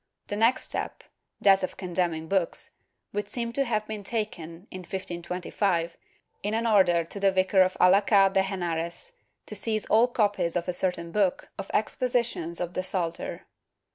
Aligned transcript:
The 0.29 0.35
next 0.35 0.63
step— 0.63 1.03
that 1.45 1.61
of 1.61 1.77
condemning 1.77 2.27
books— 2.27 2.71
would 3.13 3.29
seem 3.29 3.53
to 3.53 3.63
have 3.65 3.85
been 3.85 4.03
taken, 4.03 4.65
in 4.71 4.79
1525, 4.79 5.95
in 6.41 6.55
an 6.55 6.65
order 6.65 7.03
to 7.03 7.19
the 7.19 7.31
vicar 7.31 7.61
of 7.61 7.77
Alcala 7.79 8.31
de 8.33 8.41
Henares 8.41 9.11
to 9.45 9.53
seize 9.53 9.85
all 9.91 10.07
copies 10.07 10.55
of 10.55 10.67
a 10.67 10.73
certain 10.73 11.11
book 11.11 11.49
of 11.59 11.69
expositions 11.71 12.59
of 12.59 12.73
the 12.73 12.81
Psalter. 12.81 13.45